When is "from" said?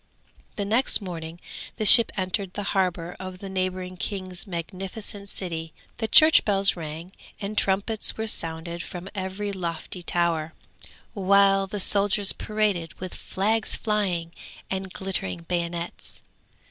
8.81-9.09